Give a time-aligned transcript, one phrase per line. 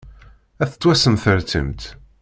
[0.61, 1.81] Ad tettwassemsertimt.